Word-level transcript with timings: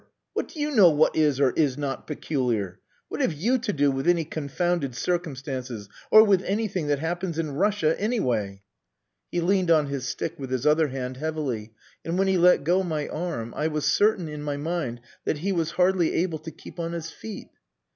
What 0.33 0.47
do 0.47 0.59
you 0.59 0.71
know 0.71 0.89
what 0.89 1.15
is 1.15 1.39
or 1.39 1.51
is 1.51 1.77
not 1.77 2.07
peculiar? 2.07 2.79
What 3.07 3.21
have 3.21 3.33
you 3.33 3.59
to 3.59 3.71
do 3.71 3.91
with 3.91 4.07
any 4.07 4.25
confounded 4.25 4.95
circumstances, 4.95 5.89
or 6.09 6.23
with 6.23 6.41
anything 6.41 6.87
that 6.87 6.97
happens 6.97 7.37
in 7.37 7.51
Russia, 7.51 7.95
anyway?" 8.01 8.63
He 9.29 9.41
leaned 9.41 9.69
on 9.69 9.85
his 9.85 10.07
stick 10.07 10.39
with 10.39 10.49
his 10.49 10.65
other 10.65 10.87
hand, 10.87 11.17
heavily; 11.17 11.75
and 12.03 12.17
when 12.17 12.27
he 12.27 12.39
let 12.39 12.63
go 12.63 12.81
my 12.81 13.09
arm, 13.09 13.53
I 13.55 13.67
was 13.67 13.85
certain 13.85 14.27
in 14.27 14.41
my 14.41 14.57
mind 14.57 15.01
that 15.25 15.37
he 15.37 15.51
was 15.51 15.69
hardly 15.77 16.15
able 16.15 16.39
to 16.39 16.49
keep 16.49 16.79
on 16.79 16.93
his 16.93 17.11
feet. 17.11 17.49